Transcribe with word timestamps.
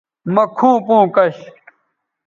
مہ 0.33 0.43
کھوں 0.57 0.75
پوں 0.85 1.05
کش 1.15 1.37